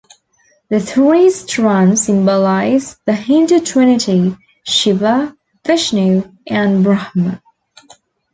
[0.69, 7.43] The three strands symbolise the Hindu trinity- "Shiva", "Vishnu" and "Brahma".